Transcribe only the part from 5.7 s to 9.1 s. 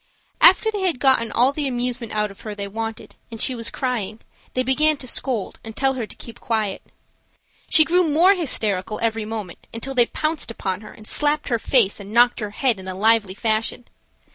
tell her to keep quiet. She grew more hysterical